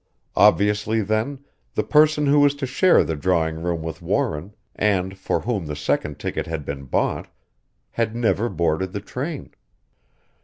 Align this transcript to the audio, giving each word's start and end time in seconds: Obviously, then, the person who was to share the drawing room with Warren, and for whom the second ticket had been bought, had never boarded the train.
Obviously, 0.35 1.01
then, 1.01 1.41
the 1.75 1.83
person 1.83 2.25
who 2.25 2.39
was 2.39 2.55
to 2.55 2.65
share 2.65 3.03
the 3.03 3.15
drawing 3.15 3.61
room 3.61 3.83
with 3.83 4.01
Warren, 4.01 4.55
and 4.75 5.15
for 5.15 5.41
whom 5.41 5.67
the 5.67 5.75
second 5.75 6.17
ticket 6.17 6.47
had 6.47 6.65
been 6.65 6.85
bought, 6.85 7.27
had 7.91 8.15
never 8.15 8.49
boarded 8.49 8.93
the 8.93 8.99
train. 8.99 9.51